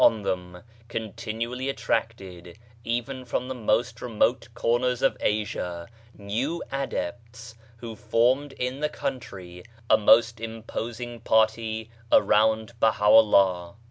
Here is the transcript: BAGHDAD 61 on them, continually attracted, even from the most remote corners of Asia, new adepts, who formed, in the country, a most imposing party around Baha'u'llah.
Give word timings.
BAGHDAD 0.01 0.17
61 0.17 0.17
on 0.17 0.23
them, 0.55 0.63
continually 0.87 1.69
attracted, 1.69 2.57
even 2.83 3.23
from 3.23 3.47
the 3.47 3.53
most 3.53 4.01
remote 4.01 4.47
corners 4.55 5.03
of 5.03 5.15
Asia, 5.19 5.87
new 6.17 6.63
adepts, 6.71 7.53
who 7.77 7.95
formed, 7.95 8.51
in 8.53 8.79
the 8.79 8.89
country, 8.89 9.61
a 9.91 9.97
most 9.99 10.39
imposing 10.39 11.19
party 11.19 11.91
around 12.11 12.71
Baha'u'llah. 12.79 13.75